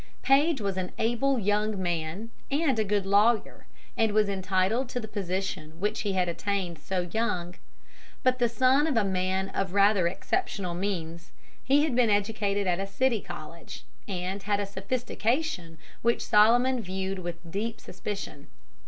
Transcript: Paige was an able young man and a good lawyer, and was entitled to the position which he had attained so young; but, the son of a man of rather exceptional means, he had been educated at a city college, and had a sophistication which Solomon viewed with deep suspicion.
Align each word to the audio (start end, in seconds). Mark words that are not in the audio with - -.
Paige 0.23 0.61
was 0.61 0.77
an 0.77 0.91
able 0.97 1.37
young 1.37 1.79
man 1.79 2.31
and 2.49 2.79
a 2.79 2.83
good 2.83 3.05
lawyer, 3.05 3.67
and 3.95 4.13
was 4.13 4.27
entitled 4.29 4.89
to 4.89 4.99
the 4.99 5.07
position 5.07 5.79
which 5.79 5.99
he 5.99 6.13
had 6.13 6.27
attained 6.27 6.79
so 6.79 7.01
young; 7.13 7.53
but, 8.23 8.39
the 8.39 8.49
son 8.49 8.87
of 8.87 8.97
a 8.97 9.03
man 9.03 9.49
of 9.49 9.75
rather 9.75 10.07
exceptional 10.07 10.73
means, 10.73 11.31
he 11.63 11.83
had 11.83 11.95
been 11.95 12.09
educated 12.09 12.65
at 12.65 12.79
a 12.79 12.87
city 12.87 13.21
college, 13.21 13.85
and 14.07 14.41
had 14.41 14.59
a 14.59 14.65
sophistication 14.65 15.77
which 16.01 16.25
Solomon 16.25 16.81
viewed 16.81 17.19
with 17.19 17.51
deep 17.51 17.79
suspicion. 17.79 18.47